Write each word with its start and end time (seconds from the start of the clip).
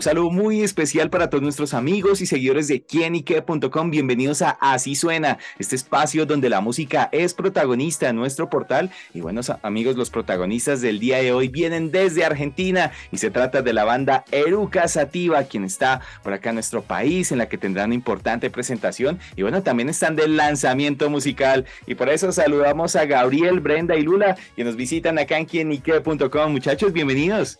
Un 0.00 0.04
saludo 0.04 0.30
muy 0.30 0.62
especial 0.62 1.10
para 1.10 1.28
todos 1.28 1.42
nuestros 1.42 1.74
amigos 1.74 2.22
y 2.22 2.26
seguidores 2.26 2.68
de 2.68 2.80
quienique.com. 2.80 3.90
Bienvenidos 3.90 4.40
a 4.40 4.56
Así 4.58 4.94
Suena, 4.94 5.36
este 5.58 5.76
espacio 5.76 6.24
donde 6.24 6.48
la 6.48 6.62
música 6.62 7.10
es 7.12 7.34
protagonista 7.34 8.08
en 8.08 8.16
nuestro 8.16 8.48
portal. 8.48 8.90
Y 9.12 9.20
buenos 9.20 9.50
amigos, 9.50 9.96
los 9.96 10.08
protagonistas 10.08 10.80
del 10.80 11.00
día 11.00 11.18
de 11.18 11.32
hoy 11.32 11.48
vienen 11.48 11.90
desde 11.90 12.24
Argentina 12.24 12.92
y 13.12 13.18
se 13.18 13.30
trata 13.30 13.60
de 13.60 13.74
la 13.74 13.84
banda 13.84 14.24
Eruca 14.32 14.88
Sativa, 14.88 15.42
quien 15.42 15.64
está 15.64 16.00
por 16.22 16.32
acá 16.32 16.48
en 16.48 16.54
nuestro 16.54 16.80
país, 16.80 17.30
en 17.30 17.36
la 17.36 17.50
que 17.50 17.58
tendrán 17.58 17.88
una 17.88 17.94
importante 17.94 18.48
presentación. 18.48 19.18
Y 19.36 19.42
bueno, 19.42 19.62
también 19.62 19.90
están 19.90 20.16
del 20.16 20.34
lanzamiento 20.34 21.10
musical. 21.10 21.66
Y 21.86 21.94
por 21.94 22.08
eso 22.08 22.32
saludamos 22.32 22.96
a 22.96 23.04
Gabriel, 23.04 23.60
Brenda 23.60 23.96
y 23.96 24.02
Lula, 24.02 24.38
que 24.56 24.64
nos 24.64 24.76
visitan 24.76 25.18
acá 25.18 25.36
en 25.36 25.44
quienique.com. 25.44 26.52
Muchachos, 26.52 26.90
bienvenidos. 26.90 27.58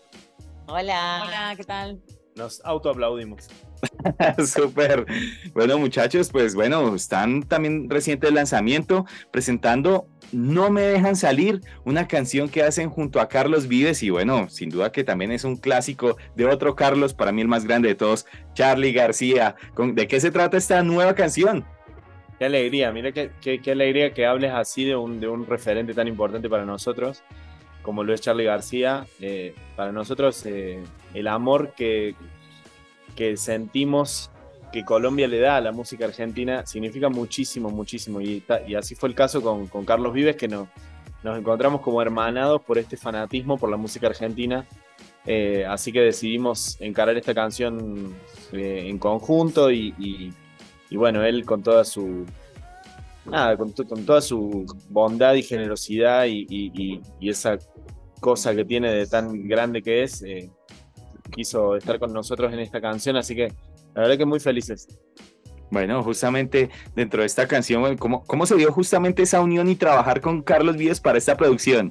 Hola. 0.66 1.24
Hola, 1.26 1.54
¿qué 1.54 1.64
tal? 1.64 2.00
Nos 2.36 2.64
autoaplaudimos. 2.64 3.48
Súper. 4.46 5.06
Bueno, 5.52 5.78
muchachos, 5.78 6.30
pues 6.30 6.54
bueno, 6.54 6.94
están 6.94 7.42
también 7.42 7.90
reciente 7.90 8.28
el 8.28 8.34
lanzamiento 8.34 9.04
presentando 9.30 10.06
No 10.32 10.70
me 10.70 10.82
dejan 10.82 11.16
salir, 11.16 11.60
una 11.84 12.06
canción 12.06 12.48
que 12.48 12.62
hacen 12.62 12.88
junto 12.88 13.20
a 13.20 13.28
Carlos 13.28 13.66
Vives 13.66 14.02
y 14.02 14.10
bueno, 14.10 14.48
sin 14.48 14.70
duda 14.70 14.92
que 14.92 15.02
también 15.02 15.32
es 15.32 15.44
un 15.44 15.56
clásico 15.56 16.16
de 16.36 16.46
otro 16.46 16.76
Carlos, 16.76 17.14
para 17.14 17.32
mí 17.32 17.42
el 17.42 17.48
más 17.48 17.64
grande 17.64 17.88
de 17.88 17.94
todos, 17.94 18.26
Charlie 18.54 18.92
García. 18.92 19.56
¿De 19.76 20.06
qué 20.06 20.20
se 20.20 20.30
trata 20.30 20.56
esta 20.56 20.82
nueva 20.82 21.14
canción? 21.14 21.64
Qué 22.38 22.46
alegría, 22.46 22.92
mira 22.92 23.12
qué, 23.12 23.32
qué, 23.40 23.70
alegría 23.70 24.14
que 24.14 24.24
hables 24.24 24.52
así 24.52 24.84
de 24.84 24.96
un, 24.96 25.20
de 25.20 25.28
un 25.28 25.46
referente 25.46 25.92
tan 25.92 26.08
importante 26.08 26.48
para 26.48 26.64
nosotros 26.64 27.22
como 27.90 28.04
lo 28.04 28.14
es 28.14 28.20
Charlie 28.20 28.44
García. 28.44 29.04
Eh, 29.18 29.52
para 29.74 29.90
nosotros 29.90 30.46
eh, 30.46 30.80
el 31.12 31.26
amor 31.26 31.74
que, 31.76 32.14
que 33.16 33.36
sentimos 33.36 34.30
que 34.72 34.84
Colombia 34.84 35.26
le 35.26 35.40
da 35.40 35.56
a 35.56 35.60
la 35.60 35.72
música 35.72 36.04
argentina 36.04 36.64
significa 36.64 37.08
muchísimo, 37.08 37.68
muchísimo. 37.68 38.20
Y, 38.20 38.44
así 38.78 38.94
fue 38.94 39.08
el 39.08 39.16
caso 39.16 39.42
con, 39.42 39.84
Carlos 39.84 40.12
Vives, 40.12 40.36
que 40.36 40.46
nos, 40.46 40.68
nos 41.24 41.36
encontramos 41.36 41.80
como 41.80 42.00
hermanados 42.00 42.62
por 42.62 42.78
este 42.78 42.96
fanatismo 42.96 43.58
por 43.58 43.68
la 43.68 43.76
música 43.76 44.06
argentina. 44.06 44.64
Eh, 45.26 45.66
así 45.68 45.90
que 45.90 46.00
decidimos 46.00 46.80
encarar 46.80 47.16
esta 47.16 47.34
canción 47.34 48.14
en 48.52 48.98
conjunto 48.98 49.72
y, 49.72 50.32
bueno, 50.92 51.24
él 51.24 51.44
con 51.44 51.64
toda 51.64 51.84
su, 51.84 52.24
nada, 53.24 53.56
con, 53.56 53.72
toda 53.72 54.20
su 54.20 54.66
bondad 54.88 55.34
y 55.34 55.42
generosidad 55.42 56.26
y, 56.26 57.00
esa 57.20 57.58
cosa 58.20 58.54
que 58.54 58.64
tiene 58.64 58.92
de 58.92 59.06
tan 59.06 59.48
grande 59.48 59.82
que 59.82 60.02
es, 60.02 60.22
eh, 60.22 60.50
quiso 61.30 61.76
estar 61.76 61.98
con 61.98 62.12
nosotros 62.12 62.52
en 62.52 62.58
esta 62.58 62.80
canción, 62.80 63.16
así 63.16 63.34
que 63.34 63.52
la 63.94 64.02
verdad 64.02 64.18
que 64.18 64.26
muy 64.26 64.40
felices. 64.40 64.88
Bueno, 65.70 66.02
justamente 66.02 66.68
dentro 66.96 67.20
de 67.20 67.26
esta 67.26 67.46
canción, 67.46 67.96
¿cómo, 67.96 68.24
cómo 68.24 68.44
se 68.44 68.56
dio 68.56 68.72
justamente 68.72 69.22
esa 69.22 69.40
unión 69.40 69.68
y 69.68 69.76
trabajar 69.76 70.20
con 70.20 70.42
Carlos 70.42 70.76
Víez 70.76 71.00
para 71.00 71.16
esta 71.16 71.36
producción? 71.36 71.90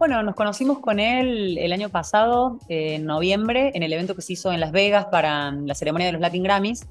Bueno, 0.00 0.22
nos 0.22 0.34
conocimos 0.34 0.78
con 0.78 0.98
él 0.98 1.58
el 1.58 1.74
año 1.74 1.90
pasado, 1.90 2.58
en 2.68 3.04
noviembre, 3.04 3.72
en 3.74 3.82
el 3.82 3.92
evento 3.92 4.14
que 4.14 4.22
se 4.22 4.32
hizo 4.32 4.50
en 4.50 4.58
Las 4.58 4.72
Vegas 4.72 5.06
para 5.12 5.52
la 5.52 5.74
ceremonia 5.74 6.06
de 6.06 6.12
los 6.12 6.22
Latin 6.22 6.42
Grammys. 6.42 6.86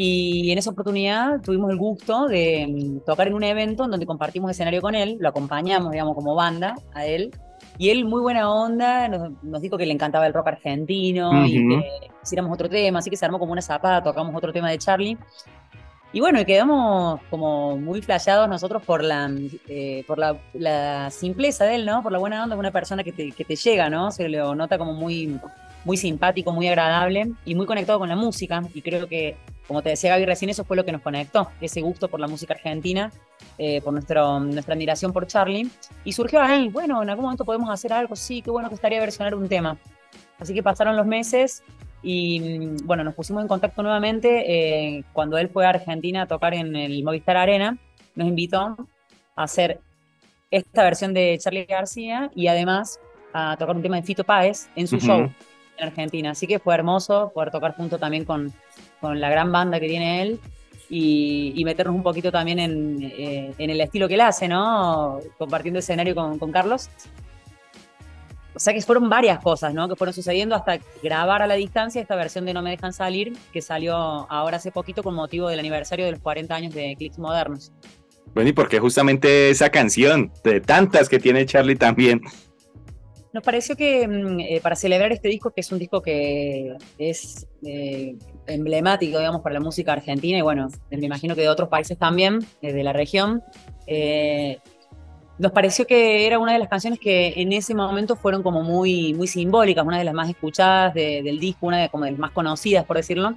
Y 0.00 0.52
en 0.52 0.58
esa 0.58 0.70
oportunidad 0.70 1.40
tuvimos 1.42 1.72
el 1.72 1.76
gusto 1.76 2.28
de 2.28 2.68
mm, 2.68 3.00
tocar 3.04 3.26
en 3.26 3.34
un 3.34 3.42
evento 3.42 3.82
en 3.82 3.90
donde 3.90 4.06
compartimos 4.06 4.48
escenario 4.48 4.80
con 4.80 4.94
él, 4.94 5.16
lo 5.18 5.28
acompañamos, 5.28 5.90
digamos, 5.90 6.14
como 6.14 6.36
banda 6.36 6.76
a 6.94 7.04
él. 7.04 7.32
Y 7.78 7.90
él, 7.90 8.04
muy 8.04 8.20
buena 8.20 8.48
onda, 8.48 9.08
nos, 9.08 9.60
dijo 9.60 9.76
que 9.76 9.86
le 9.86 9.92
encantaba 9.92 10.24
el 10.28 10.32
rock 10.32 10.46
argentino 10.46 11.44
y 11.44 11.68
que 11.68 12.10
hiciéramos 12.22 12.52
otro 12.52 12.68
tema, 12.68 13.00
así 13.00 13.10
que 13.10 13.16
se 13.16 13.24
armó 13.24 13.40
como 13.40 13.50
una 13.50 13.60
zapada, 13.60 14.00
tocamos 14.00 14.36
otro 14.36 14.52
tema 14.52 14.70
de 14.70 14.78
Charlie. 14.78 15.18
Y 16.12 16.20
bueno, 16.20 16.44
quedamos 16.44 17.20
como 17.28 17.76
muy 17.76 18.00
flashados 18.00 18.48
nosotros 18.48 18.84
por 18.84 19.02
la, 19.02 19.28
eh, 19.66 20.04
por 20.06 20.18
la, 20.18 20.38
la, 20.52 21.10
simpleza 21.10 21.64
de 21.64 21.74
él, 21.74 21.86
¿no? 21.86 22.04
Por 22.04 22.12
la 22.12 22.18
buena 22.18 22.44
onda 22.44 22.54
de 22.54 22.60
una 22.60 22.70
persona 22.70 23.02
que 23.02 23.10
te, 23.10 23.32
que 23.32 23.44
te 23.44 23.56
llega, 23.56 23.90
¿no? 23.90 24.12
Se 24.12 24.28
lo 24.28 24.54
nota 24.54 24.78
como 24.78 24.92
muy, 24.92 25.40
muy 25.84 25.96
simpático, 25.96 26.52
muy 26.52 26.68
agradable 26.68 27.32
y 27.44 27.56
muy 27.56 27.66
conectado 27.66 27.98
con 27.98 28.08
la 28.08 28.16
música. 28.16 28.62
Y 28.72 28.80
creo 28.80 29.08
que, 29.08 29.36
como 29.68 29.82
te 29.82 29.90
decía 29.90 30.10
Gaby 30.10 30.24
recién, 30.24 30.48
eso 30.50 30.64
fue 30.64 30.78
lo 30.78 30.84
que 30.84 30.92
nos 30.92 31.02
conectó, 31.02 31.50
ese 31.60 31.82
gusto 31.82 32.08
por 32.08 32.18
la 32.18 32.26
música 32.26 32.54
argentina, 32.54 33.12
eh, 33.58 33.82
por 33.82 33.92
nuestro, 33.92 34.40
nuestra 34.40 34.74
admiración 34.74 35.12
por 35.12 35.26
Charlie. 35.26 35.68
Y 36.04 36.12
surgió 36.12 36.40
ahí, 36.40 36.70
bueno, 36.70 37.02
en 37.02 37.10
algún 37.10 37.26
momento 37.26 37.44
podemos 37.44 37.68
hacer 37.68 37.92
algo, 37.92 38.16
sí, 38.16 38.40
qué 38.40 38.50
bueno 38.50 38.70
que 38.70 38.74
estaría 38.74 38.98
versionar 38.98 39.34
un 39.34 39.46
tema. 39.46 39.76
Así 40.38 40.54
que 40.54 40.62
pasaron 40.62 40.96
los 40.96 41.06
meses 41.06 41.62
y 42.02 42.68
bueno, 42.84 43.04
nos 43.04 43.14
pusimos 43.14 43.42
en 43.42 43.48
contacto 43.48 43.82
nuevamente 43.82 44.44
eh, 44.98 45.04
cuando 45.12 45.36
él 45.36 45.50
fue 45.50 45.66
a 45.66 45.70
Argentina 45.70 46.22
a 46.22 46.26
tocar 46.26 46.54
en 46.54 46.74
el 46.74 47.04
Movistar 47.04 47.36
Arena. 47.36 47.76
Nos 48.14 48.26
invitó 48.26 48.74
a 49.36 49.42
hacer 49.42 49.80
esta 50.50 50.82
versión 50.82 51.12
de 51.12 51.36
Charlie 51.38 51.66
García 51.66 52.30
y 52.34 52.46
además 52.46 53.00
a 53.34 53.54
tocar 53.58 53.76
un 53.76 53.82
tema 53.82 53.96
de 53.96 54.02
Fito 54.02 54.24
Páez 54.24 54.70
en 54.76 54.88
su 54.88 54.98
show 54.98 55.30
en 55.76 55.86
Argentina. 55.86 56.30
Así 56.30 56.46
que 56.46 56.58
fue 56.58 56.74
hermoso 56.74 57.32
poder 57.34 57.50
tocar 57.50 57.76
junto 57.76 57.98
también 57.98 58.24
con, 58.24 58.54
con 59.00 59.20
la 59.20 59.30
gran 59.30 59.50
banda 59.52 59.80
que 59.80 59.88
tiene 59.88 60.22
él 60.22 60.40
y, 60.90 61.62
meternos 61.64 61.94
un 61.94 62.02
poquito 62.02 62.32
también 62.32 62.58
en, 62.58 62.98
eh, 63.02 63.54
el 63.58 63.80
estilo 63.80 64.08
que 64.08 64.14
él 64.14 64.20
hace, 64.22 64.48
¿no? 64.48 65.20
Compartiendo 65.36 65.80
escenario 65.80 66.14
con, 66.14 66.52
Carlos. 66.52 66.88
O 68.54 68.60
sea 68.60 68.72
que 68.72 68.80
fueron 68.80 69.08
varias 69.08 69.38
cosas, 69.40 69.72
¿no? 69.74 69.88
Que 69.88 69.94
fueron 69.94 70.14
sucediendo 70.14 70.56
hasta 70.56 70.78
grabar 71.02 71.42
a 71.42 71.46
la 71.46 71.54
distancia 71.54 72.00
esta 72.00 72.16
versión 72.16 72.44
de 72.44 72.54
No 72.54 72.62
me 72.62 72.70
dejan 72.70 72.92
salir, 72.92 73.36
que 73.52 73.62
salió 73.62 73.94
ahora 73.94 74.56
hace 74.56 74.72
poquito 74.72 75.02
con 75.02 75.14
motivo 75.14 75.48
del 75.48 75.60
aniversario 75.60 76.06
de 76.06 76.12
los 76.12 76.20
40 76.20 76.54
años 76.54 76.74
de 76.74 76.96
Clicks 76.96 77.18
Modernos. 77.18 77.70
Bueno, 78.34 78.50
y 78.50 78.52
porque 78.52 78.78
justamente 78.78 79.50
esa 79.50 79.70
canción, 79.70 80.32
de 80.42 80.60
tantas 80.60 81.08
que 81.08 81.18
tiene 81.18 81.46
Charlie 81.46 81.76
también, 81.76 82.20
nos 83.32 83.42
pareció 83.42 83.76
que 83.76 84.06
mm, 84.06 84.40
eh, 84.40 84.60
para 84.62 84.76
celebrar 84.76 85.12
este 85.12 85.28
disco, 85.28 85.50
que 85.50 85.60
es 85.60 85.72
un 85.72 85.78
disco 85.78 86.00
que 86.00 86.76
es 86.98 87.46
eh, 87.64 88.16
emblemático, 88.46 89.18
digamos, 89.18 89.42
para 89.42 89.54
la 89.54 89.60
música 89.60 89.92
argentina 89.92 90.38
y 90.38 90.42
bueno, 90.42 90.68
me 90.90 91.04
imagino 91.04 91.34
que 91.34 91.42
de 91.42 91.48
otros 91.48 91.68
países 91.68 91.98
también, 91.98 92.40
eh, 92.62 92.72
de 92.72 92.82
la 92.82 92.92
región, 92.92 93.42
nos 95.38 95.52
pareció 95.52 95.86
que 95.86 96.26
era 96.26 96.38
una 96.38 96.52
de 96.52 96.58
las 96.58 96.68
canciones 96.68 96.98
que 96.98 97.32
en 97.36 97.52
ese 97.52 97.74
momento 97.74 98.16
fueron 98.16 98.42
como 98.42 98.62
muy, 98.62 99.14
muy 99.14 99.28
simbólicas, 99.28 99.86
una 99.86 99.98
de 99.98 100.04
las 100.04 100.14
más 100.14 100.28
escuchadas 100.28 100.92
del 100.94 101.38
disco, 101.38 101.66
una 101.66 101.78
de, 101.78 101.88
como 101.88 102.04
de 102.04 102.10
las 102.10 102.20
más 102.20 102.32
conocidas, 102.32 102.84
por 102.84 102.96
decirlo. 102.96 103.34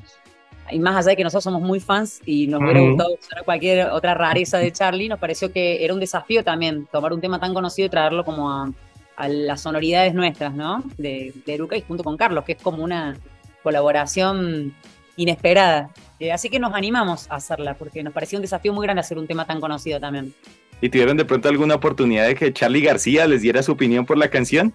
Y 0.72 0.80
más 0.80 0.96
allá 0.96 1.12
de 1.12 1.18
que 1.18 1.24
nosotros 1.24 1.44
somos 1.44 1.62
muy 1.62 1.80
fans 1.80 2.22
y 2.26 2.48
nos 2.48 2.62
hubiera 2.62 2.82
gustado 2.82 3.14
usar 3.14 3.44
cualquier 3.46 3.90
otra 3.90 4.16
rareza 4.16 4.58
de 4.58 4.72
Charlie, 4.72 5.10
nos 5.10 5.20
pareció 5.20 5.52
que 5.52 5.86
era 5.86 5.94
un 5.94 6.00
desafío 6.00 6.44
también 6.44 6.88
tomar 6.92 7.14
un 7.14 7.22
tema 7.22 7.40
tan 7.40 7.54
conocido 7.54 7.86
y 7.86 7.90
traerlo 7.90 8.26
como 8.26 8.52
a, 8.52 8.72
a 9.16 9.28
las 9.28 9.62
sonoridades 9.62 10.14
nuestras, 10.14 10.54
¿no? 10.54 10.84
De, 10.98 11.34
de 11.46 11.54
Eruca 11.54 11.78
y 11.78 11.82
junto 11.82 12.04
con 12.04 12.18
Carlos, 12.18 12.44
que 12.44 12.54
es 12.54 12.62
como 12.62 12.84
una 12.84 13.18
colaboración 13.64 14.74
inesperada. 15.16 15.90
Eh, 16.20 16.32
así 16.32 16.50
que 16.50 16.60
nos 16.60 16.74
animamos 16.74 17.30
a 17.30 17.36
hacerla, 17.36 17.76
porque 17.76 18.04
nos 18.04 18.14
parecía 18.14 18.38
un 18.38 18.42
desafío 18.42 18.74
muy 18.74 18.84
grande 18.84 19.02
hacer 19.02 19.18
un 19.18 19.28
tema 19.28 19.46
tan 19.46 19.60
conocido 19.60 20.00
también. 20.00 20.34
¿Y 20.82 20.90
tuvieron 20.90 21.18
de 21.18 21.26
pronto 21.26 21.48
alguna 21.48 21.76
oportunidad 21.76 22.28
de 22.28 22.36
que 22.36 22.54
Charlie 22.54 22.82
García 22.82 23.28
les 23.28 23.42
diera 23.42 23.62
su 23.62 23.72
opinión 23.72 24.06
por 24.06 24.18
la 24.18 24.30
canción? 24.30 24.74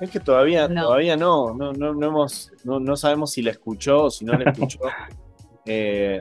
Es 0.00 0.10
que 0.10 0.20
todavía 0.20 0.68
no, 0.68 0.82
todavía 0.82 1.16
no, 1.16 1.54
no, 1.54 1.72
no, 1.72 1.92
no 1.92 2.06
hemos, 2.06 2.52
no, 2.64 2.80
no, 2.80 2.96
sabemos 2.96 3.32
si 3.32 3.42
la 3.42 3.50
escuchó 3.50 4.04
o 4.04 4.10
si 4.10 4.24
no 4.24 4.32
la 4.34 4.50
escuchó. 4.50 4.80
Eh, 5.64 6.20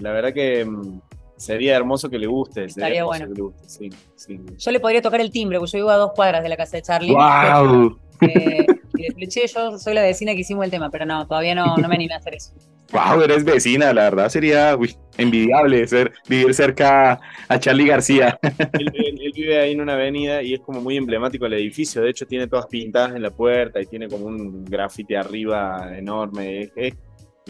la 0.00 0.10
verdad 0.10 0.34
que 0.34 0.64
mm, 0.64 1.00
Sería 1.36 1.76
hermoso 1.76 2.08
que 2.08 2.18
le 2.18 2.26
guste. 2.26 2.64
Estaría 2.64 3.04
bueno. 3.04 3.26
Le 3.26 3.40
guste, 3.40 3.68
sí, 3.68 3.90
sí. 4.16 4.40
Yo 4.56 4.70
le 4.70 4.80
podría 4.80 5.02
tocar 5.02 5.20
el 5.20 5.30
timbre, 5.30 5.58
porque 5.58 5.72
yo 5.72 5.78
vivo 5.78 5.90
a 5.90 5.96
dos 5.96 6.12
cuadras 6.12 6.42
de 6.42 6.48
la 6.48 6.56
casa 6.56 6.78
de 6.78 6.82
Charlie. 6.82 7.12
¡Wow! 7.12 7.98
Eh, 8.22 8.66
y 8.98 9.28
yo 9.28 9.78
soy 9.78 9.94
la 9.94 10.02
vecina 10.02 10.32
que 10.32 10.40
hicimos 10.40 10.64
el 10.64 10.70
tema, 10.70 10.90
pero 10.90 11.04
no, 11.04 11.26
todavía 11.26 11.54
no, 11.54 11.76
no 11.76 11.88
me 11.88 11.94
animé 11.94 12.14
a 12.14 12.18
hacer 12.18 12.34
eso. 12.34 12.52
¡Wow! 12.92 13.22
Eres 13.22 13.44
vecina, 13.44 13.92
la 13.92 14.04
verdad 14.04 14.28
sería 14.28 14.78
envidiable 15.18 15.86
ser, 15.86 16.12
vivir 16.28 16.54
cerca 16.54 17.20
a 17.48 17.58
Charlie 17.58 17.86
García. 17.86 18.38
Él, 18.72 19.32
vive 19.34 19.60
ahí 19.60 19.72
en 19.72 19.82
una 19.82 19.94
avenida 19.94 20.42
y 20.42 20.54
es 20.54 20.60
como 20.60 20.80
muy 20.80 20.96
emblemático 20.96 21.44
el 21.46 21.52
edificio. 21.54 22.00
De 22.00 22.10
hecho, 22.10 22.26
tiene 22.26 22.46
todas 22.46 22.66
pintadas 22.66 23.14
en 23.14 23.22
la 23.22 23.30
puerta 23.30 23.80
y 23.80 23.86
tiene 23.86 24.08
como 24.08 24.26
un 24.26 24.64
grafite 24.64 25.16
arriba 25.16 25.92
enorme. 25.94 26.62
Es, 26.62 26.70
es 26.76 26.94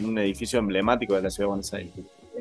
un 0.03 0.17
edificio 0.17 0.59
emblemático 0.59 1.15
de 1.15 1.21
la 1.21 1.29
ciudad 1.29 1.45
de 1.45 1.49
Buenos 1.49 1.73
Aires. 1.73 1.93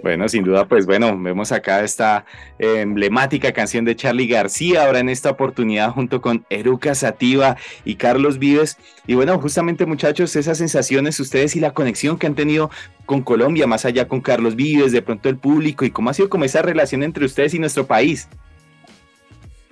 Bueno, 0.02 0.28
sin 0.28 0.44
duda, 0.44 0.66
pues 0.66 0.86
bueno, 0.86 1.18
vemos 1.18 1.52
acá 1.52 1.82
esta 1.82 2.24
emblemática 2.58 3.52
canción 3.52 3.84
de 3.84 3.96
Charlie 3.96 4.26
García, 4.26 4.84
ahora 4.84 5.00
en 5.00 5.08
esta 5.08 5.30
oportunidad 5.30 5.90
junto 5.90 6.20
con 6.20 6.44
Eruca 6.50 6.94
Sativa 6.94 7.56
y 7.84 7.96
Carlos 7.96 8.38
Vives. 8.38 8.76
Y 9.06 9.14
bueno, 9.14 9.38
justamente 9.40 9.86
muchachos, 9.86 10.36
esas 10.36 10.58
sensaciones, 10.58 11.18
ustedes 11.18 11.56
y 11.56 11.60
la 11.60 11.72
conexión 11.72 12.18
que 12.18 12.26
han 12.26 12.34
tenido 12.34 12.70
con 13.06 13.22
Colombia, 13.22 13.66
más 13.66 13.84
allá 13.84 14.06
con 14.06 14.20
Carlos 14.20 14.54
Vives, 14.54 14.92
de 14.92 15.02
pronto 15.02 15.28
el 15.28 15.38
público, 15.38 15.84
y 15.84 15.90
cómo 15.90 16.10
ha 16.10 16.14
sido 16.14 16.28
como 16.28 16.44
esa 16.44 16.62
relación 16.62 17.02
entre 17.02 17.24
ustedes 17.24 17.54
y 17.54 17.58
nuestro 17.58 17.86
país. 17.86 18.28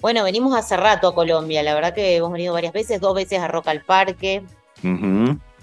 Bueno, 0.01 0.25
venimos 0.25 0.57
hace 0.57 0.77
rato 0.77 1.09
a 1.09 1.15
Colombia, 1.15 1.63
la 1.63 1.75
verdad 1.75 1.95
que 1.95 2.17
hemos 2.17 2.33
venido 2.33 2.53
varias 2.53 2.73
veces, 2.73 3.01
dos 3.01 3.15
veces 3.15 3.39
a 3.41 3.49
Rock 3.49 3.69
al 3.69 3.83
Parque. 3.83 4.43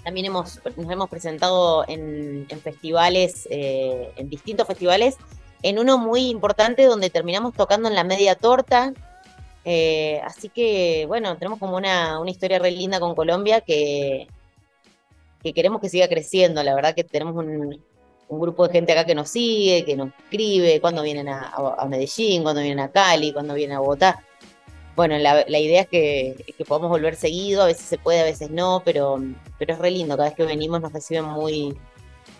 También 0.04 0.26
hemos, 0.26 0.60
nos 0.76 0.90
hemos 0.90 1.08
presentado 1.08 1.84
en, 1.86 2.46
festivales, 2.62 3.46
eh, 3.50 4.12
en 4.16 4.28
distintos 4.28 4.66
festivales, 4.66 5.16
en 5.62 5.78
uno 5.78 5.96
muy 5.98 6.28
importante 6.28 6.84
donde 6.84 7.10
terminamos 7.10 7.54
tocando 7.54 7.88
en 7.88 7.94
la 7.94 8.04
media 8.04 8.34
torta. 8.34 8.92
Eh, 9.64 10.20
así 10.24 10.48
que, 10.48 11.04
bueno, 11.06 11.36
tenemos 11.36 11.60
como 11.60 11.76
una, 11.76 12.18
una 12.18 12.30
historia 12.30 12.58
re 12.58 12.72
linda 12.72 12.98
con 12.98 13.14
Colombia 13.14 13.60
que, 13.60 14.26
que 15.40 15.52
queremos 15.52 15.80
que 15.80 15.88
siga 15.88 16.08
creciendo. 16.08 16.62
La 16.64 16.74
verdad 16.74 16.94
que 16.94 17.04
tenemos 17.04 17.36
un, 17.36 17.80
grupo 18.28 18.66
de 18.66 18.72
gente 18.72 18.92
acá 18.92 19.04
que 19.04 19.14
nos 19.14 19.28
sigue, 19.28 19.84
que 19.84 19.94
nos 19.94 20.08
escribe, 20.24 20.80
cuando 20.80 21.02
vienen 21.02 21.28
a, 21.28 21.52
a 21.76 21.86
Medellín, 21.86 22.42
cuando 22.42 22.62
vienen 22.62 22.80
a 22.80 22.90
Cali, 22.90 23.30
cuando 23.30 23.52
vienen 23.52 23.76
a 23.76 23.80
Bogotá 23.80 24.24
bueno, 24.94 25.16
la, 25.18 25.58
idea 25.58 25.82
es 25.82 25.88
que, 25.88 26.54
que, 26.56 26.64
podamos 26.64 26.90
volver 26.90 27.16
seguido, 27.16 27.62
a 27.62 27.66
veces 27.66 27.86
se 27.86 27.98
puede, 27.98 28.20
a 28.20 28.24
veces 28.24 28.50
no, 28.50 28.82
pero, 28.84 29.22
pero 29.58 29.72
es 29.72 29.78
re 29.78 29.90
lindo, 29.90 30.16
cada 30.16 30.28
vez 30.28 30.36
que 30.36 30.44
venimos 30.44 30.80
nos 30.80 30.92
reciben 30.92 31.24
muy, 31.24 31.74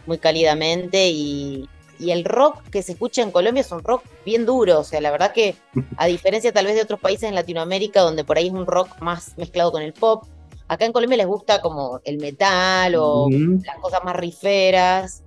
muy 0.06 0.18
cálidamente 0.18 1.08
y, 1.10 1.68
el 2.00 2.24
rock 2.24 2.68
que 2.70 2.82
se 2.82 2.92
escucha 2.92 3.22
en 3.22 3.30
Colombia 3.30 3.60
es 3.60 3.70
un 3.70 3.80
rock 3.84 4.02
bien 4.24 4.44
duro, 4.44 4.80
o 4.80 4.82
sea, 4.82 5.00
la 5.00 5.12
verdad 5.12 5.32
que 5.32 5.54
a 5.96 6.06
diferencia 6.06 6.52
tal 6.52 6.66
vez 6.66 6.74
de 6.74 6.82
otros 6.82 6.98
países 6.98 7.28
en 7.28 7.36
Latinoamérica 7.36 8.00
donde 8.00 8.24
por 8.24 8.36
ahí 8.36 8.48
es 8.48 8.52
un 8.52 8.66
rock 8.66 9.00
más 9.00 9.38
mezclado 9.38 9.70
con 9.70 9.82
el 9.82 9.92
pop, 9.92 10.24
acá 10.66 10.84
en 10.84 10.90
Colombia 10.90 11.18
les 11.18 11.28
gusta 11.28 11.60
como 11.60 12.00
el 12.02 12.18
metal 12.18 12.96
o 12.96 13.28
las 13.30 13.78
cosas 13.78 14.02
más 14.02 14.16
riferas. 14.16 15.22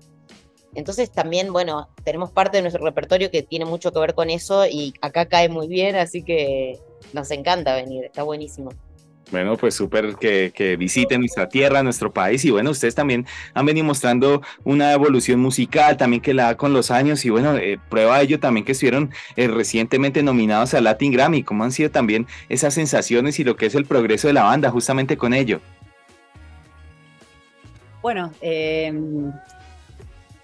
Entonces 0.74 1.10
también, 1.12 1.54
bueno, 1.54 1.88
tenemos 2.04 2.32
parte 2.32 2.58
de 2.58 2.64
nuestro 2.64 2.84
repertorio 2.84 3.32
que 3.32 3.44
tiene 3.44 3.64
mucho 3.64 3.94
que 3.94 4.00
ver 4.00 4.14
con 4.14 4.30
eso 4.30 4.66
y 4.66 4.94
acá 5.02 5.28
cae 5.28 5.48
muy 5.48 5.68
bien, 5.68 5.96
así 5.96 6.24
que 6.24 6.78
nos 7.14 7.32
encanta 7.32 7.76
venir, 7.76 8.06
está 8.06 8.24
buenísimo. 8.24 8.72
Bueno, 9.32 9.58
pues 9.58 9.74
súper 9.74 10.16
que, 10.16 10.76
visiten 10.78 11.22
nuestra 11.22 11.50
tierra, 11.50 11.82
nuestro 11.82 12.14
país 12.14 12.46
y 12.46 12.52
bueno, 12.52 12.70
ustedes 12.70 12.94
también 12.94 13.26
han 13.56 13.66
venido 13.66 13.86
mostrando 13.86 14.42
una 14.64 14.94
evolución 14.94 15.40
musical 15.40 15.98
también 15.98 16.22
que 16.22 16.34
la 16.34 16.46
da 16.46 16.58
con 16.58 16.74
los 16.74 16.92
años 16.92 17.26
y 17.26 17.32
bueno, 17.32 17.58
eh, 17.58 17.80
prueba 17.90 18.20
de 18.20 18.26
ello 18.26 18.40
también 18.40 18.66
que 18.66 18.74
estuvieron 18.74 19.12
eh, 19.36 19.48
recientemente 19.48 20.22
nominados 20.22 20.76
a 20.76 20.82
Latin 20.82 21.12
Grammy, 21.12 21.42
cómo 21.44 21.64
han 21.64 21.72
sido 21.72 21.90
también 21.90 22.28
esas 22.50 22.76
sensaciones 22.76 23.40
y 23.40 23.44
lo 23.44 23.56
que 23.56 23.66
es 23.66 23.74
el 23.74 23.86
progreso 23.86 24.28
de 24.28 24.34
la 24.34 24.44
banda 24.44 24.70
justamente 24.70 25.18
con 25.18 25.34
ello. 25.34 25.60
Bueno, 28.04 28.32
em, 28.42 29.32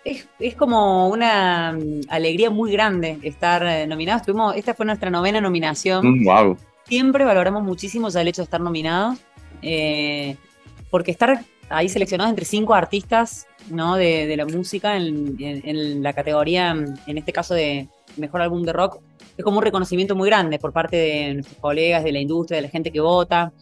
es, 0.03 0.55
como 0.55 1.09
una 1.09 1.73
mm, 1.73 2.01
alegría 2.09 2.49
muy 2.49 2.71
grande 2.71 3.19
estar 3.21 3.63
eh, 3.65 3.87
nominados. 3.87 4.23
Tuvimos, 4.23 4.55
esta 4.55 4.73
fue 4.73 4.85
nuestra 4.85 5.09
novena 5.09 5.41
nominación. 5.41 6.23
wow. 6.23 6.53
Mm, 6.53 6.57
Siempre 6.85 7.23
valoramos 7.23 7.63
muchísimo 7.63 8.09
ya 8.09 8.21
el 8.21 8.27
hecho 8.27 8.41
de 8.41 8.45
estar 8.45 8.59
nominados, 8.59 9.19
eh, 9.61 10.35
porque 10.89 11.11
estar 11.11 11.41
ahí 11.69 11.87
seleccionados 11.87 12.31
entre 12.31 12.43
cinco 12.43 12.73
artistas 12.73 13.47
¿no? 13.69 13.95
de, 13.95 14.35
la 14.35 14.45
música 14.45 14.97
en, 14.97 16.03
la 16.03 16.11
categoría, 16.11 16.71
en 16.71 17.17
este 17.17 17.31
caso 17.31 17.53
de 17.53 17.87
mejor 18.17 18.41
álbum 18.41 18.63
de 18.63 18.73
rock, 18.73 18.99
es 19.37 19.43
como 19.45 19.59
un 19.59 19.63
reconocimiento 19.63 20.15
muy 20.15 20.27
grande 20.27 20.59
por 20.59 20.73
parte 20.73 20.97
de 20.97 21.33
nuestros 21.35 21.57
colegas, 21.59 22.03
de 22.03 22.11
la 22.11 22.19
industria, 22.19 22.57
de 22.57 22.63
la 22.63 22.69
gente 22.69 22.91
que 22.91 22.99
vota. 22.99 23.53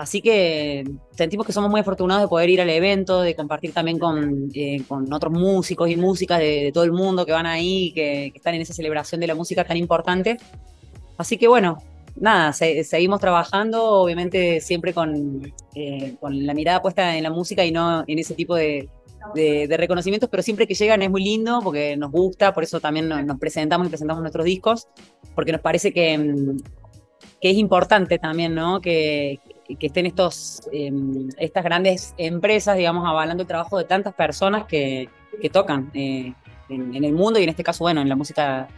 Así 0.00 0.22
que 0.22 0.82
sentimos 1.10 1.44
que 1.44 1.52
somos 1.52 1.70
muy 1.70 1.80
afortunados 1.80 2.22
de 2.22 2.28
poder 2.28 2.48
ir 2.48 2.62
al 2.62 2.70
evento, 2.70 3.20
de 3.20 3.34
compartir 3.34 3.74
también 3.74 3.98
con, 3.98 4.50
eh, 4.54 4.82
otros 4.88 5.30
músicos 5.30 5.90
y 5.90 5.96
músicas 5.96 6.38
de, 6.38 6.70
todo 6.72 6.84
el 6.84 6.92
mundo 6.92 7.26
que 7.26 7.32
van 7.32 7.44
ahí, 7.44 7.92
que, 7.92 8.30
que, 8.32 8.38
están 8.38 8.54
en 8.54 8.62
esa 8.62 8.72
celebración 8.72 9.20
de 9.20 9.26
la 9.26 9.34
música 9.34 9.62
tan 9.62 9.76
importante. 9.76 10.38
Así 11.18 11.36
que 11.36 11.48
bueno, 11.48 11.76
nada, 12.16 12.54
seguimos 12.54 13.20
trabajando, 13.20 13.84
obviamente 13.84 14.62
siempre 14.62 14.94
con, 14.94 15.52
eh, 15.74 16.16
con, 16.18 16.46
la 16.46 16.54
mirada 16.54 16.80
puesta 16.80 17.14
en 17.14 17.22
la 17.22 17.30
música 17.30 17.62
y 17.66 17.70
no 17.70 18.02
en 18.06 18.18
ese 18.18 18.32
tipo 18.32 18.54
de, 18.54 18.88
reconocimientos, 19.68 20.30
pero 20.30 20.42
siempre 20.42 20.66
que 20.66 20.72
llegan 20.72 21.02
es 21.02 21.10
muy 21.10 21.22
lindo 21.22 21.60
porque 21.62 21.94
nos 21.94 22.10
gusta, 22.10 22.54
por 22.54 22.64
eso 22.64 22.80
también 22.80 23.06
nos, 23.06 23.38
presentamos 23.38 23.86
y 23.86 23.90
presentamos 23.90 24.22
nuestros 24.22 24.46
discos, 24.46 24.88
porque 25.34 25.52
nos 25.52 25.60
parece 25.60 25.92
que, 25.92 26.16
mm, 26.16 26.56
que 27.38 27.50
es 27.50 27.58
importante 27.58 28.18
también, 28.18 28.54
¿no? 28.54 28.80
Que, 28.80 29.40
que 29.76 29.86
estén 29.86 30.06
estos, 30.06 30.62
em, 30.72 31.28
estas 31.38 31.64
grandes 31.64 32.14
empresas, 32.16 32.76
digamos, 32.76 33.06
avalando 33.06 33.42
el 33.42 33.46
trabajo 33.46 33.78
de 33.78 33.84
tantas 33.84 34.14
personas 34.14 34.64
que, 34.64 35.08
que 35.40 35.50
tocan 35.50 35.90
eh, 35.94 36.32
en, 36.68 37.04
el 37.04 37.12
mundo 37.12 37.38
y 37.38 37.44
en 37.44 37.50
este 37.50 37.64
caso, 37.64 37.84
bueno, 37.84 38.00
en 38.00 38.08
la 38.08 38.16
música 38.16 38.68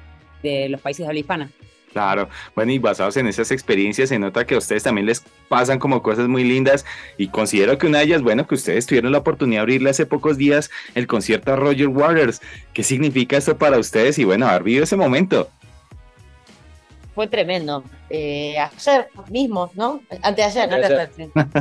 de 0.43 0.69
los 0.69 0.81
países 0.81 1.05
de 1.05 1.09
habla 1.09 1.21
hispana. 1.21 1.51
Claro, 1.93 2.31
bueno, 2.55 2.73
y 2.73 2.79
basados 2.79 3.19
en 3.19 3.27
esas 3.27 3.51
experiencias 3.51 4.09
se 4.09 4.19
nota 4.19 4.47
que 4.47 4.55
a 4.55 4.59
ustedes 4.59 4.83
también 4.83 5.07
les 5.07 5.23
pasan 5.49 5.79
como 5.79 6.03
cosas 6.03 6.27
muy 6.27 6.43
lindas 6.43 6.87
y 7.19 7.29
considero 7.29 7.77
que 7.77 7.87
una 7.87 7.99
de 7.99 8.05
ellas, 8.05 8.23
bueno, 8.23 8.47
que 8.47 8.55
ustedes 8.55 8.87
tuvieron 8.87 9.13
la 9.13 9.19
oportunidad 9.19 9.59
de 9.59 9.63
abrirle 9.63 9.91
hace 9.91 10.07
pocos 10.07 10.39
días 10.39 10.71
el 10.95 11.07
concierto 11.07 11.53
a 11.53 11.57
Roger 11.57 11.89
Waters. 11.89 12.41
¿Qué 12.73 12.83
significa 12.83 13.37
esto 13.37 13.59
para 13.59 13.79
ustedes 13.79 14.19
y 14.19 14.25
bueno, 14.25 14.49
haber 14.49 14.63
vivido 14.63 14.85
ese 14.85 14.97
momento? 14.97 15.51
Fue 17.15 17.27
tremendo. 17.27 17.85
Eh, 18.11 18.57
ayer 18.59 19.09
mismo, 19.31 19.71
¿no? 19.75 20.01
Antes 20.23 20.55
de 20.55 20.61
ayer, 20.61 21.09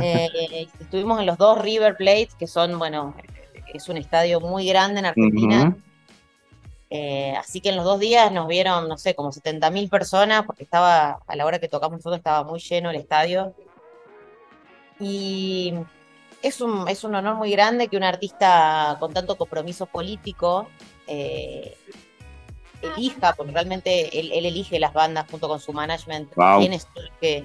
eh, 0.02 0.68
estuvimos 0.80 1.20
en 1.20 1.26
los 1.26 1.38
dos 1.38 1.60
River 1.60 1.96
Plates, 1.96 2.34
que 2.34 2.46
son, 2.46 2.78
bueno, 2.78 3.14
es 3.72 3.88
un 3.88 3.96
estadio 3.96 4.40
muy 4.40 4.66
grande 4.66 5.00
en 5.00 5.06
Argentina. 5.06 5.76
Eh, 6.90 7.34
así 7.38 7.60
que 7.60 7.70
en 7.70 7.76
los 7.76 7.84
dos 7.84 8.00
días 8.00 8.30
nos 8.32 8.46
vieron, 8.48 8.86
no 8.88 8.98
sé, 8.98 9.14
como 9.14 9.30
70.000 9.30 9.88
personas, 9.88 10.44
porque 10.44 10.64
estaba, 10.64 11.20
a 11.26 11.36
la 11.36 11.46
hora 11.46 11.58
que 11.58 11.68
tocamos 11.68 11.98
nosotros, 11.98 12.18
estaba 12.18 12.44
muy 12.44 12.60
lleno 12.60 12.90
el 12.90 12.96
estadio. 12.96 13.54
Y 15.00 15.74
es 16.42 16.60
un, 16.60 16.86
es 16.88 17.02
un 17.04 17.14
honor 17.14 17.36
muy 17.36 17.50
grande 17.50 17.88
que 17.88 17.96
un 17.96 18.04
artista 18.04 18.96
con 19.00 19.12
tanto 19.12 19.36
compromiso 19.36 19.86
político 19.86 20.68
elija, 22.82 23.34
porque 23.34 23.52
realmente 23.52 24.18
él, 24.18 24.30
elige 24.32 24.78
las 24.78 24.92
bandas 24.92 25.26
junto 25.30 25.48
con 25.48 25.60
su 25.60 25.72
management. 25.72 26.32
que, 27.20 27.44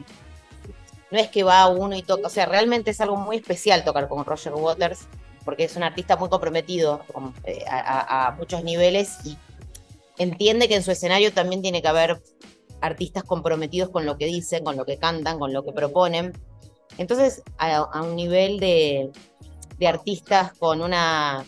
no 1.12 1.20
es 1.20 1.30
que 1.30 1.44
va 1.44 1.68
uno 1.68 1.96
y 1.96 2.02
toca, 2.02 2.28
o 2.28 2.30
sea, 2.30 2.46
realmente 2.46 2.92
es 2.92 3.02
algo 3.02 3.16
muy 3.18 3.38
especial 3.38 3.84
tocar 3.84 4.08
con 4.08 4.26
Roger 4.26 4.54
Waters, 4.54 5.08
porque 5.46 5.64
es 5.64 5.76
un 5.76 5.84
artista 5.84 6.18
muy 6.18 6.30
comprometido 6.30 7.02
eh, 7.46 7.64
a, 7.70 8.36
muchos 8.38 8.64
niveles 8.64 9.18
y 9.26 9.38
entiende 10.18 10.68
que 10.68 10.76
en 10.76 10.84
su 10.84 10.92
escenario 10.92 11.32
también 11.32 11.62
tiene 11.62 11.82
que 11.82 11.88
haber 11.88 12.22
artistas 12.82 13.24
comprometidos 13.24 13.90
con 13.90 14.06
lo 14.06 14.18
que 14.18 14.26
dicen, 14.26 14.64
con 14.64 14.76
lo 14.76 14.86
que 14.86 14.98
cantan, 14.98 15.40
con 15.40 15.54
lo 15.54 15.64
que 15.64 15.72
proponen. 15.72 16.34
Entonces, 16.98 17.44
a, 17.58 18.02
un 18.02 18.16
nivel 18.16 18.60
de, 18.60 19.12
de 19.78 19.88
artistas 19.88 20.54
con 20.58 20.82
una 20.82 21.46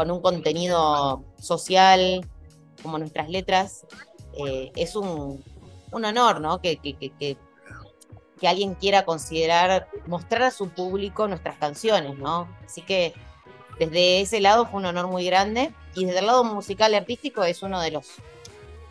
con 0.00 0.10
un 0.10 0.22
contenido 0.22 1.24
social, 1.38 2.24
como 2.82 2.98
nuestras 2.98 3.28
letras, 3.28 3.86
eh, 4.46 4.70
es 4.76 4.96
un, 4.96 5.42
honor, 5.92 6.40
¿no? 6.40 6.60
Que, 6.60 6.76
que, 6.76 6.94
que, 6.94 7.10
que, 7.18 8.48
alguien 8.48 8.74
quiera 8.74 9.04
considerar, 9.04 9.88
mostrar 10.06 10.44
a 10.44 10.50
su 10.50 10.70
público 10.70 11.28
nuestras 11.28 11.56
canciones, 11.56 12.18
¿no? 12.18 12.48
Así 12.64 12.82
que 12.82 13.12
desde 13.78 14.20
ese 14.20 14.40
lado 14.40 14.66
fue 14.66 14.80
un 14.80 14.86
honor 14.86 15.08
muy 15.08 15.24
grande 15.24 15.72
y 15.94 16.04
desde 16.04 16.20
el 16.20 16.26
lado 16.26 16.44
musical 16.44 16.92
y 16.92 16.96
artístico 16.96 17.44
es 17.44 17.62
uno 17.62 17.80
de 17.80 17.90
los 17.90 18.06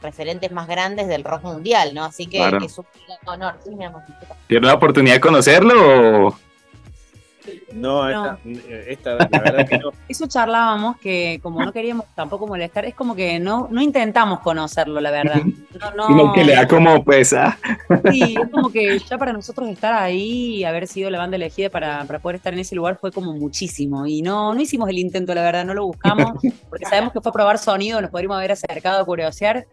referentes 0.02 0.52
más 0.52 0.68
grandes 0.68 1.08
del 1.08 1.24
rock 1.24 1.44
mundial, 1.44 1.94
¿no? 1.94 2.06
Así 2.06 2.28
que 2.28 2.48
es 2.64 2.78
un 2.78 2.86
honor. 3.26 3.56
Sí, 3.64 3.72
¿Tiene 4.48 4.68
la 4.68 4.74
oportunidad 4.74 5.16
de 5.16 5.22
conocerlo? 5.22 6.38
No, 7.74 8.08
Esta, 8.10 9.16
la 9.16 9.40
verdad 9.40 9.68
que 9.68 9.78
no. 9.78 9.92
Eso 10.10 10.28
charlábamos 10.28 10.98
que 10.98 11.40
como 11.42 11.64
no 11.64 11.72
queríamos 11.72 12.06
tampoco 12.16 12.48
molestar, 12.48 12.86
es 12.86 12.96
como 12.96 13.16
que 13.16 13.40
no, 13.40 13.68
no 13.70 13.82
intentamos 13.82 14.40
conocerlo, 14.40 15.00
la 15.00 15.12
verdad. 15.12 15.42
como 16.08 16.34
que 16.34 16.44
le 16.44 16.56
da 16.56 16.68
como 16.68 17.04
pesa. 17.04 17.58
Sí, 18.12 18.36
es 18.42 18.50
como 18.50 18.70
que 18.72 19.00
ya 19.00 19.18
para 19.18 19.34
nosotros 19.34 19.70
estar 19.70 19.94
ahí 19.94 20.58
y 20.58 20.64
haber 20.64 20.88
sido 20.88 21.10
la 21.10 21.20
banda 21.20 21.36
elegida 21.36 21.70
para, 21.70 22.04
para, 22.06 22.20
poder 22.20 22.38
estar 22.38 22.54
en 22.54 22.60
ese 22.60 22.76
lugar 22.76 22.98
fue 23.00 23.12
como 23.12 23.34
muchísimo. 23.34 24.06
Y 24.06 24.22
no, 24.22 24.54
no 24.54 24.62
hicimos 24.62 24.90
el 24.90 25.00
intento, 25.00 25.34
la 25.34 25.44
verdad, 25.44 25.66
no 25.66 25.74
lo 25.74 25.86
buscamos, 25.86 26.34
porque 26.70 26.86
sabemos 26.86 27.14
que 27.14 27.22
fue 27.22 27.30
a 27.30 27.34
probar 27.34 27.58
sonido, 27.58 28.02
nos 28.02 28.12
podríamos 28.12 28.38
haber 28.38 28.52
acercado 28.52 29.02
a 29.02 29.06
curiosear 29.06 29.68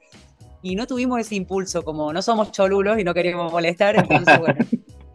y 0.63 0.75
no 0.75 0.87
tuvimos 0.87 1.21
ese 1.21 1.35
impulso, 1.35 1.85
como 1.85 2.13
no 2.13 2.23
somos 2.23 2.51
cholulos 2.53 2.99
y 2.99 3.05
no 3.05 3.15
queríamos 3.15 3.53
molestar, 3.53 3.97
entonces 3.97 4.39
bueno 4.39 4.57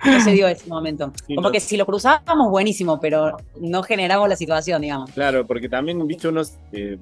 no 0.05 0.22
se 0.22 0.31
dio 0.31 0.48
ese 0.48 0.67
momento. 0.67 1.12
Como 1.36 1.51
que 1.51 1.60
si 1.60 1.77
lo 1.77 1.86
cruzábamos, 1.86 2.50
buenísimo, 2.50 3.00
pero 3.00 3.38
no 3.60 3.84
generamos 3.84 4.27
la 4.29 4.36
situación, 4.36 4.81
digamos. 4.81 5.12
Claro, 5.12 5.46
porque 5.46 5.70
también, 5.70 6.05
viste, 6.08 6.27
unos. 6.27 6.58
Eh, 6.72 6.98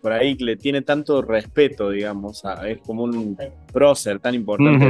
por 0.00 0.12
ahí 0.12 0.36
le 0.36 0.56
tiene 0.56 0.82
tanto 0.82 1.20
respeto, 1.20 1.90
digamos, 1.90 2.44
es 2.64 2.78
como 2.78 3.02
un 3.02 3.36
prócer 3.72 4.20
tan 4.20 4.36
importante 4.36 4.86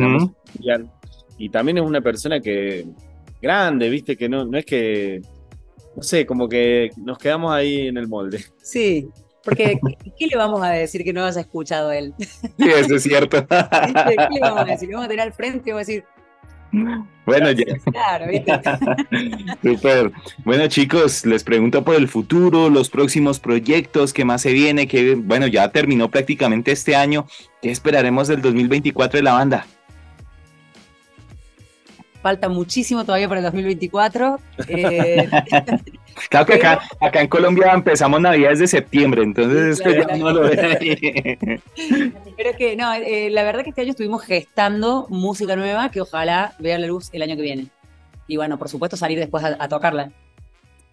Y 1.39 1.49
también 1.49 1.79
es 1.79 1.85
una 1.85 2.03
persona 2.03 2.39
que 2.41 2.85
grande, 3.41 3.89
viste, 3.89 4.17
que 4.17 4.29
no, 4.29 4.45
no 4.45 4.59
es 4.59 4.67
que, 4.67 5.23
no 5.95 6.03
sé, 6.03 6.27
como 6.27 6.49
que 6.49 6.91
nos 6.99 7.17
quedamos 7.17 7.51
ahí 7.53 7.87
en 7.87 7.97
el 7.97 8.09
molde. 8.09 8.45
Sí, 8.63 9.09
porque, 9.47 9.79
¿qué 10.19 10.27
le 10.27 10.37
vamos 10.37 10.61
a 10.63 10.71
decir 10.71 11.05
que 11.05 11.13
no 11.13 11.25
haya 11.25 11.41
escuchado 11.41 11.93
él? 11.93 12.13
Sí, 12.19 12.69
eso 12.69 12.97
es 12.97 13.03
cierto. 13.05 13.47
¿Qué 13.49 14.27
le 14.33 14.41
vamos 14.41 14.61
a 14.61 14.65
decir? 14.65 14.89
vamos 14.91 15.07
a 15.07 15.09
tener 15.09 15.23
al 15.23 15.33
frente 15.33 15.71
y 15.71 15.73
vamos 15.73 15.87
a 15.87 15.93
decir. 15.93 16.05
Bueno, 17.25 17.51
ya. 17.51 17.65
Claro. 17.91 18.27
Bueno, 20.45 20.67
chicos, 20.69 21.27
les 21.27 21.43
pregunto 21.43 21.83
por 21.83 21.97
el 21.97 22.09
futuro, 22.09 22.71
los 22.71 22.89
próximos 22.89 23.41
proyectos, 23.41 24.13
qué 24.13 24.25
más 24.25 24.43
se 24.43 24.53
viene, 24.53 24.87
que 24.87 25.15
bueno, 25.15 25.47
ya 25.47 25.71
terminó 25.71 26.11
prácticamente 26.11 26.73
este 26.73 26.95
año. 26.95 27.27
¿Qué 27.61 27.71
esperaremos 27.71 28.29
del 28.29 28.43
2024 28.43 29.19
de 29.19 29.23
la 29.23 29.33
banda? 29.33 29.67
falta 32.27 32.49
muchísimo 32.49 33.05
todavía 33.05 33.29
para 33.29 33.39
el 33.39 33.45
2024. 33.45 34.41
Eh, 34.67 35.31
claro 36.29 36.47
que 36.47 36.55
acá, 36.55 36.81
acá 37.01 37.21
en 37.21 37.29
Colombia 37.29 37.73
empezamos 37.73 38.21
Navidad 38.21 38.51
desde 38.51 38.67
septiembre, 38.67 39.23
entonces 39.23 39.83
no 40.19 40.31
lo 40.33 40.49
Pero 42.37 42.57
que 42.57 42.77
no, 42.77 42.93
eh, 42.95 43.31
la 43.31 43.43
verdad 43.43 43.63
que 43.63 43.71
este 43.71 43.83
año 43.83 43.91
estuvimos 43.91 44.23
gestando 44.25 45.07
música 45.09 45.57
nueva 45.57 45.91
que 45.91 46.01
ojalá 46.01 46.55
vea 46.59 46.79
la 46.79 46.87
luz 46.87 47.09
el 47.13 47.23
año 47.23 47.37
que 47.37 47.43
viene. 47.43 47.67
Y 48.27 48.37
bueno, 48.37 48.59
por 48.59 48.69
supuesto 48.69 48.97
salir 48.97 49.19
después 49.19 49.45
a 49.45 49.69
tocarla. 49.69 50.11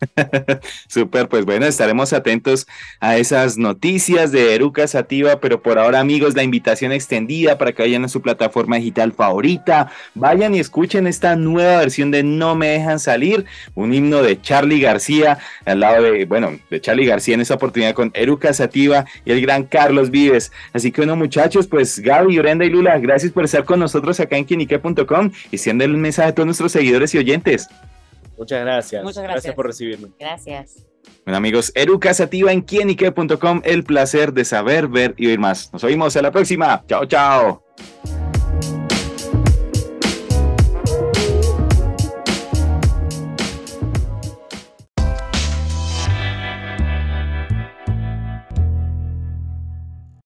Super, 0.87 1.27
pues 1.27 1.45
bueno, 1.45 1.65
estaremos 1.65 2.13
atentos 2.13 2.67
a 2.99 3.17
esas 3.17 3.57
noticias 3.57 4.31
de 4.31 4.55
Eruca 4.55 4.87
Sativa, 4.87 5.39
pero 5.39 5.61
por 5.61 5.79
ahora 5.79 5.99
amigos, 5.99 6.35
la 6.35 6.43
invitación 6.43 6.91
extendida 6.91 7.57
para 7.57 7.71
que 7.71 7.83
vayan 7.83 8.05
a 8.05 8.09
su 8.09 8.21
plataforma 8.21 8.77
digital 8.77 9.11
favorita, 9.11 9.91
vayan 10.15 10.55
y 10.55 10.59
escuchen 10.59 11.07
esta 11.07 11.35
nueva 11.35 11.77
versión 11.77 12.11
de 12.11 12.23
No 12.23 12.55
me 12.55 12.69
dejan 12.69 12.99
salir, 12.99 13.45
un 13.75 13.93
himno 13.93 14.21
de 14.21 14.39
Charlie 14.41 14.79
García, 14.79 15.39
al 15.65 15.79
lado 15.79 16.03
de, 16.03 16.25
bueno, 16.25 16.59
de 16.69 16.81
Charlie 16.81 17.05
García 17.05 17.35
en 17.35 17.41
esta 17.41 17.55
oportunidad 17.55 17.93
con 17.93 18.11
Eruca 18.13 18.53
Sativa 18.53 19.05
y 19.25 19.31
el 19.31 19.41
gran 19.41 19.63
Carlos 19.63 20.09
Vives. 20.09 20.51
Así 20.73 20.91
que 20.91 21.01
bueno 21.01 21.15
muchachos, 21.15 21.67
pues 21.67 21.99
Gaby, 21.99 22.39
Brenda 22.39 22.65
y 22.65 22.69
Lula, 22.69 22.97
gracias 22.99 23.31
por 23.31 23.45
estar 23.45 23.63
con 23.63 23.79
nosotros 23.79 24.19
acá 24.19 24.37
en 24.37 24.45
quienique.com 24.45 25.31
y 25.51 25.57
siendo 25.57 25.83
el 25.83 25.97
mensaje 25.97 26.29
a 26.29 26.35
todos 26.35 26.45
nuestros 26.45 26.71
seguidores 26.71 27.13
y 27.15 27.17
oyentes. 27.17 27.67
Muchas 28.43 28.61
gracias. 28.61 29.03
Muchas 29.03 29.23
gracias. 29.23 29.43
Gracias 29.43 29.55
por 29.55 29.67
recibirme. 29.67 30.09
Gracias. 30.19 30.85
Bueno 31.25 31.37
amigos, 31.37 31.71
Eruca 31.75 32.13
Sativa 32.13 32.51
en 32.51 32.61
quienique.com, 32.61 33.61
el 33.63 33.83
placer 33.83 34.33
de 34.33 34.45
saber, 34.45 34.87
ver 34.87 35.13
y 35.17 35.27
oír 35.27 35.39
más. 35.39 35.71
Nos 35.71 35.83
oímos 35.83 36.15
a 36.17 36.21
la 36.21 36.31
próxima. 36.31 36.83
Chao, 36.87 37.05
chao. 37.05 37.62